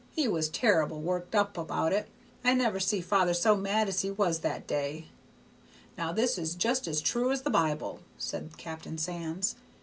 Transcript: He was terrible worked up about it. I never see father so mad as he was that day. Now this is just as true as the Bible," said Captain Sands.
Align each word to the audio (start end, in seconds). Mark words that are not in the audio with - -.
He 0.15 0.27
was 0.27 0.49
terrible 0.49 0.99
worked 0.99 1.35
up 1.35 1.59
about 1.59 1.93
it. 1.93 2.07
I 2.43 2.55
never 2.55 2.79
see 2.79 3.01
father 3.01 3.35
so 3.35 3.55
mad 3.55 3.87
as 3.87 4.01
he 4.01 4.09
was 4.09 4.39
that 4.39 4.65
day. 4.65 5.09
Now 5.95 6.11
this 6.11 6.39
is 6.39 6.55
just 6.55 6.87
as 6.87 7.01
true 7.01 7.31
as 7.31 7.43
the 7.43 7.51
Bible," 7.51 7.99
said 8.17 8.57
Captain 8.57 8.97
Sands. 8.97 9.55